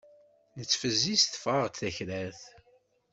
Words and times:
Nettfezziz 0.57 1.23
teffeɣ-aɣ 1.25 1.67
d 1.69 1.75
takrart. 1.77 2.41